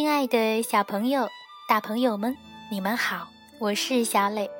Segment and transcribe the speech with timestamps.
[0.00, 1.28] 亲爱的小朋友、
[1.68, 2.34] 大朋友们，
[2.70, 3.28] 你们好，
[3.58, 4.50] 我是小磊。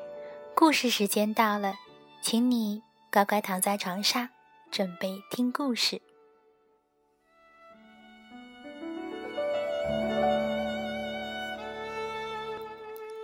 [0.55, 1.77] 故事时间到了，
[2.21, 4.29] 请你乖乖躺在床上，
[4.71, 6.03] 准备听故事。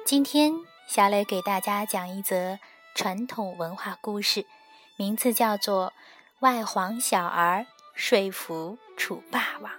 [0.07, 0.55] 今天，
[0.89, 2.59] 小磊给大家讲一则
[2.95, 4.47] 传统文化故事，
[4.97, 5.89] 名字叫做
[6.41, 9.71] 《外黄小儿说服楚霸王》。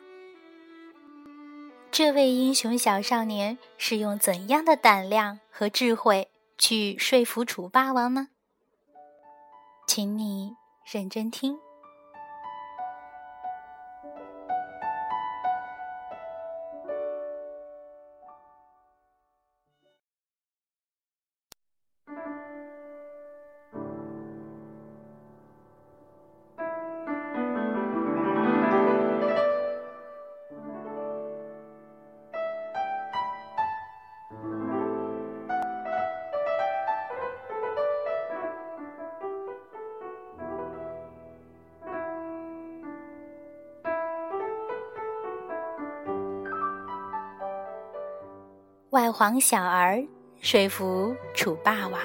[1.97, 8.27] 这位英雄小少年是用怎样的胆量和智慧去说服楚霸王呢？
[9.87, 10.51] 请你
[10.85, 11.57] 认真听。
[48.97, 50.03] 外黄小儿
[50.41, 52.01] 说服楚霸王，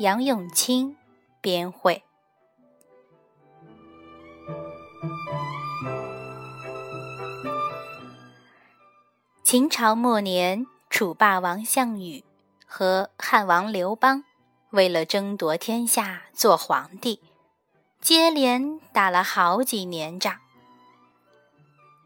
[0.00, 0.94] 杨永清
[1.40, 2.02] 编绘。
[9.42, 12.22] 秦朝末年，楚霸王项羽
[12.66, 14.24] 和汉王刘邦
[14.68, 17.22] 为了争夺天下做皇帝，
[18.02, 20.36] 接连打了好几年仗。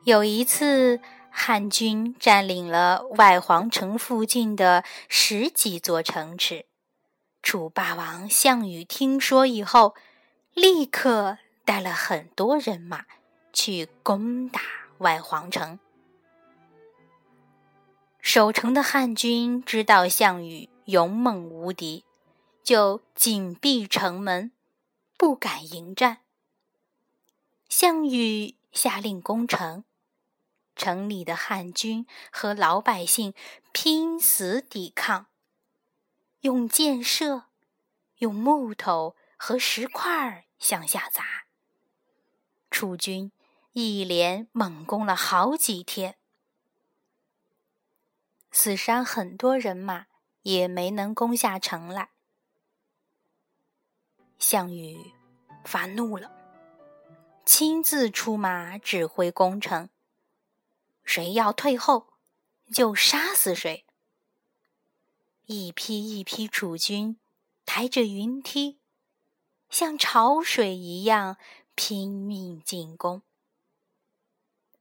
[0.05, 1.01] 有一次。
[1.35, 6.67] 汉军占领了外黄城附近的十几座城池，
[7.43, 9.95] 楚霸王项羽听说以后，
[10.53, 13.07] 立刻带了很多人马
[13.53, 14.61] 去攻打
[14.99, 15.81] 外黄城。
[18.21, 22.05] 守城的汉军知道项羽勇猛无敌，
[22.63, 24.53] 就紧闭城门，
[25.17, 26.19] 不敢迎战。
[27.69, 29.83] 项羽下令攻城。
[30.83, 33.35] 城里的汉军和老百姓
[33.71, 35.27] 拼死抵抗，
[36.41, 37.45] 用箭射，
[38.17, 41.45] 用木头和石块向下砸。
[42.69, 43.31] 楚军
[43.71, 46.17] 一连猛攻了好几天，
[48.51, 50.07] 死伤很多人马，
[50.43, 52.11] 也没能攻下城来。
[54.37, 55.13] 项羽
[55.65, 56.33] 发怒了，
[57.47, 59.89] 亲自出马指挥攻城。
[61.05, 62.13] 谁要退后，
[62.73, 63.85] 就杀死谁。
[65.47, 67.19] 一批一批楚军
[67.67, 68.79] 抬着云梯，
[69.69, 71.37] 像潮水一样
[71.75, 73.23] 拼命进攻。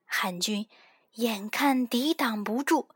[0.05, 0.69] 汉军
[1.13, 2.89] 眼看抵挡不住，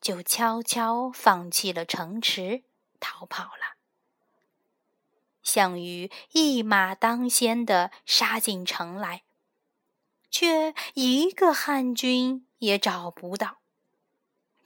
[0.00, 2.62] 就悄悄放弃了城池，
[3.00, 3.76] 逃跑了。
[5.42, 9.23] 项羽一马当先的杀进城来。
[10.34, 13.58] 却一个汉军也找不到，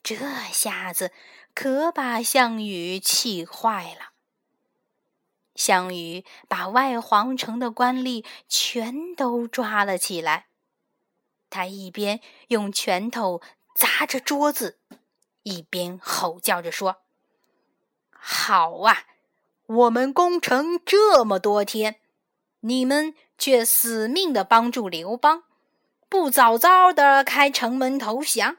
[0.02, 0.16] 这
[0.50, 1.12] 下子
[1.52, 4.12] 可把项羽气坏了。
[5.54, 10.46] 项羽把外皇城的官吏全都抓了起来，
[11.50, 13.42] 他一边用拳头
[13.74, 14.80] 砸着桌子，
[15.42, 17.02] 一边吼叫着说
[18.08, 19.04] ：“好啊，
[19.66, 22.00] 我们攻城这么多天，
[22.60, 25.44] 你们却死命的帮助刘邦。”
[26.08, 28.56] 不早早的开城门投降，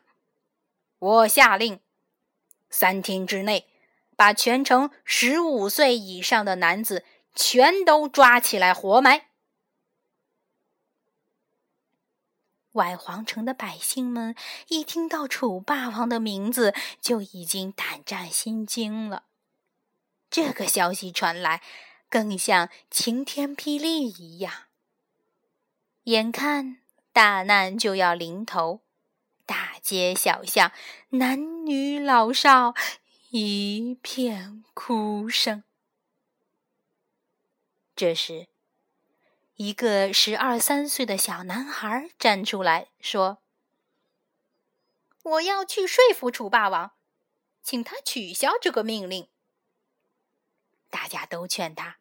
[0.99, 1.79] 我下令，
[2.69, 3.67] 三天之内
[4.15, 9.29] 把全城十五岁以上的男子全都抓起来活埋。
[12.73, 14.35] 外皇城的百姓们
[14.67, 19.23] 一听到楚霸王的名字，就已经胆战心惊了。
[20.29, 21.63] 这个消息传来，
[22.09, 24.65] 更像晴天霹雳一样。
[26.03, 26.78] 眼看。
[27.11, 28.81] 大难就要临头，
[29.45, 30.71] 大街小巷，
[31.09, 32.75] 男女老少
[33.31, 35.63] 一片哭声。
[37.95, 38.47] 这时，
[39.55, 43.41] 一个十二三岁的小男孩站出来说
[45.23, 46.93] ：“我要去说服楚霸王，
[47.61, 49.27] 请他取消这个命令。”
[50.89, 51.97] 大家都劝他：“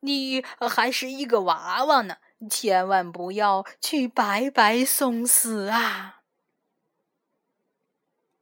[0.00, 2.18] 你还是一个娃娃呢。”
[2.48, 6.22] 千万不要去白白送死啊！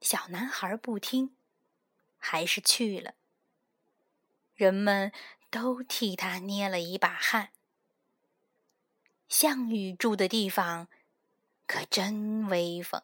[0.01, 1.35] 小男孩不听，
[2.19, 3.15] 还是去了。
[4.55, 5.13] 人们
[5.51, 7.51] 都替他捏了一把汗。
[9.29, 10.89] 项羽住的地方
[11.67, 13.03] 可真威风，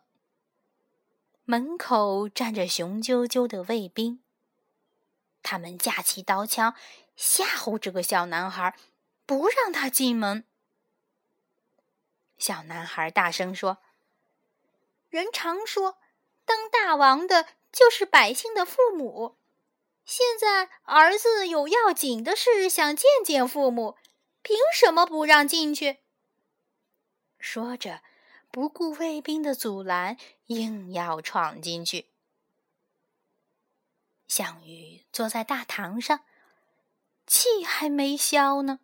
[1.44, 4.22] 门口站着雄赳赳的卫兵，
[5.42, 6.74] 他们架起刀枪
[7.16, 8.76] 吓唬这个小男孩，
[9.26, 10.44] 不让他进门。
[12.42, 13.78] 小男孩大声说
[15.08, 15.98] ：“人常说，
[16.44, 19.38] 当大王的就是百姓的父母。
[20.04, 23.96] 现在儿子有要紧的事想见见父母，
[24.42, 26.00] 凭什么不让进去？”
[27.38, 28.02] 说着，
[28.50, 30.16] 不顾卫兵的阻拦，
[30.46, 32.08] 硬要闯进去。
[34.26, 36.24] 项羽坐在大堂上，
[37.24, 38.80] 气还没消呢。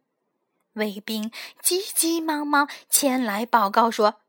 [0.79, 1.31] 卫兵
[1.61, 4.23] 急急忙忙前来报告说：“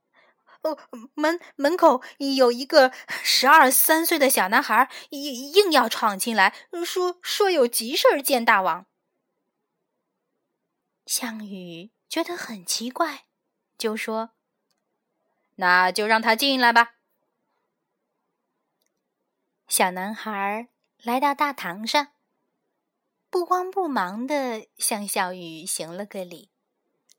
[0.63, 0.77] 哦，
[1.13, 2.91] 门门口有一个
[3.23, 6.53] 十二三岁的小男孩，硬硬要闯进来，
[6.85, 8.85] 说说有急事儿见大王。”
[11.07, 13.25] 项羽觉得很奇怪，
[13.77, 14.31] 就说
[15.55, 16.95] ：“那就让他进来吧。”
[19.67, 20.67] 小男孩
[21.01, 22.09] 来到大堂上。
[23.39, 26.49] 不慌不忙地向项羽行了个礼，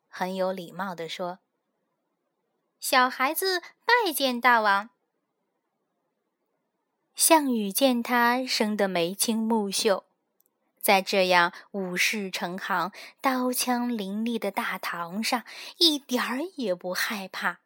[0.06, 1.38] 很有礼貌地说
[2.78, 4.90] ：“小孩子拜见大王。”
[7.16, 10.04] 项羽见他生得眉清目秀，
[10.78, 15.42] 在这样武士成行、刀枪林立的大堂上，
[15.78, 17.60] 一点儿也不害怕，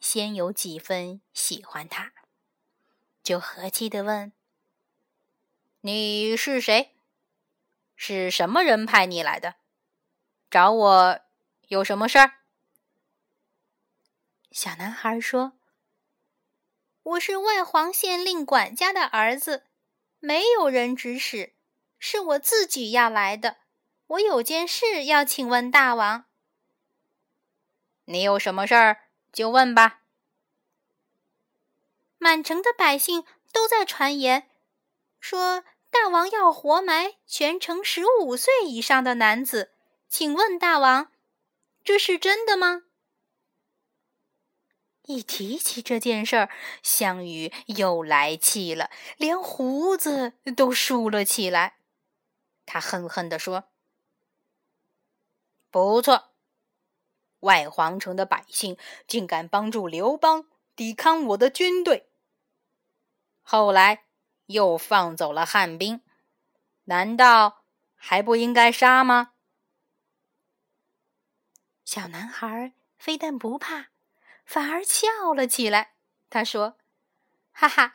[0.00, 2.14] 先有几分喜欢他，
[3.22, 4.32] 就和气地问
[5.82, 6.96] ：“你是谁？”
[8.02, 9.56] 是什么人派你来的？
[10.50, 11.20] 找我
[11.68, 12.38] 有什么事儿？
[14.50, 15.52] 小男孩说
[17.04, 19.66] ：“我是外黄县令管家的儿子，
[20.18, 21.52] 没有人指使，
[21.98, 23.58] 是我自己要来的。
[24.06, 26.24] 我有件事要请问大王。
[28.06, 30.00] 你有什么事儿就问吧。
[32.16, 34.48] 满城的百姓都在传言，
[35.20, 39.72] 说。”大王要活埋全城十五岁以上的男子，
[40.08, 41.10] 请问大王，
[41.82, 42.84] 这是真的吗？
[45.02, 46.50] 一提起这件事儿，
[46.82, 51.78] 项羽又来气了，连胡子都竖了起来。
[52.64, 53.64] 他恨恨地说
[55.70, 56.30] ：“不错，
[57.40, 58.78] 外皇城的百姓
[59.08, 60.46] 竟敢帮助刘邦
[60.76, 62.08] 抵抗我的军队。
[63.42, 64.04] 后来。”
[64.50, 66.02] 又放走了汉兵，
[66.84, 67.64] 难道
[67.94, 69.32] 还不应该杀吗？
[71.84, 73.90] 小男孩非但不怕，
[74.44, 75.94] 反而笑了起来。
[76.28, 76.78] 他说
[77.52, 77.92] ：“哈哈，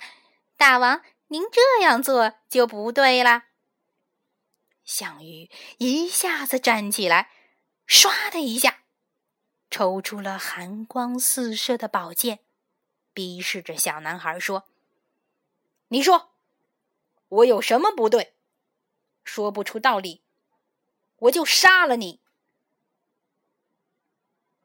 [0.55, 3.47] 大王，您这样做就不对啦。”
[4.83, 7.31] 项羽一下子站起来，
[7.87, 8.83] 唰的一下，
[9.69, 12.39] 抽出了寒光四射的宝剑，
[13.13, 14.69] 逼视着小男孩说
[15.89, 16.31] ：“你说。”
[17.35, 18.35] 我有什么不对？
[19.25, 20.23] 说不出道理，
[21.17, 22.21] 我就杀了你！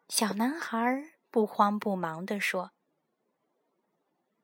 [0.09, 0.79] 小男孩
[1.31, 2.73] 不慌不忙地说：“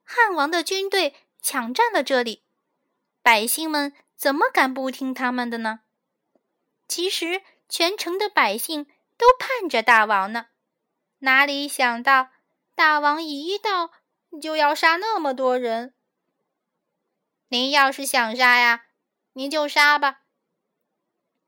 [0.02, 2.42] 汉王的军队抢占了这里，
[3.22, 5.80] 百姓们怎么敢不听他们的呢？
[6.88, 10.46] 其实全城的百姓都盼着大王呢，
[11.18, 12.30] 哪里想到
[12.74, 13.90] 大王一到
[14.40, 15.94] 就要杀那么多人。”
[17.48, 18.86] 您要是想杀呀，
[19.34, 20.22] 您就杀吧。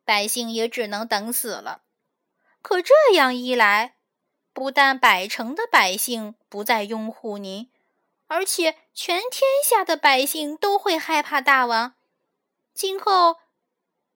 [0.04, 1.82] 百姓也只能等死了。
[2.62, 3.96] 可这样一来，
[4.52, 7.70] 不但百城的百姓不再拥护您，
[8.26, 11.94] 而且全天下的百姓都会害怕大王。
[12.72, 13.36] 今后，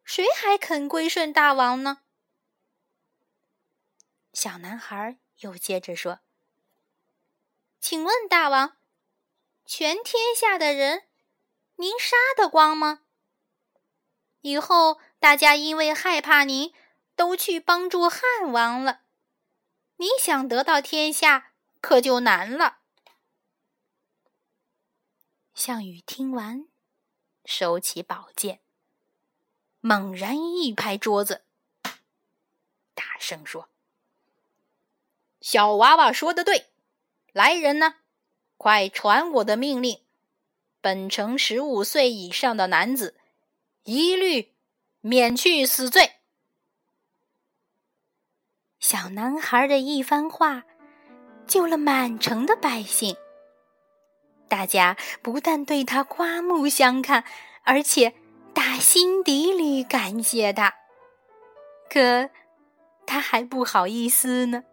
[0.05, 2.03] 谁还肯归顺大王呢？
[4.33, 6.21] 小男孩又接着说
[7.81, 8.77] ：“请问大王，
[9.67, 11.05] 全天下的人？”
[11.76, 13.02] 您杀得光吗？
[14.41, 16.73] 以后大家因为害怕您，
[17.14, 19.02] 都去帮助汉王了。
[19.97, 22.79] 你想得到天下，可就难了。
[25.55, 26.67] 项羽听完，
[27.45, 28.61] 收起宝剑，
[29.81, 31.45] 猛然一拍桌子，
[32.95, 33.69] 大声说
[35.41, 36.73] ：“小娃娃说的对，
[37.33, 37.99] 来人呐，
[38.57, 40.05] 快传我的命令！”
[40.83, 43.17] 本城十五岁以上的男子，
[43.85, 44.53] 一律
[45.01, 46.15] 免去死罪。
[48.81, 50.65] 小男孩的一番话，
[51.47, 53.17] 救了满城的百姓。
[54.49, 57.25] 大家不但对他刮目相看，
[57.62, 58.12] 而且
[58.53, 60.75] 打心底里感谢他。
[61.89, 62.29] 可
[63.07, 64.65] 他还不好意思呢。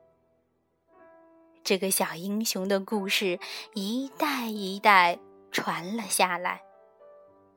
[1.63, 3.39] 这个小英雄的故事，
[3.75, 5.19] 一代一代。
[5.51, 6.61] 传了下来。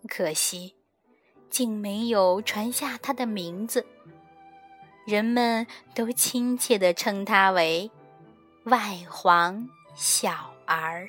[0.08, 0.74] 可惜，
[1.48, 3.86] 竟没有传下他的名字。
[5.06, 7.90] 人们都亲切地称他为
[8.64, 11.08] “外皇小儿”。